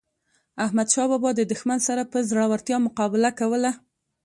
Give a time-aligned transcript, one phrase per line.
[0.65, 3.71] احمد شاه بابا د دښمن سره په زړورتیا مقابله کوله.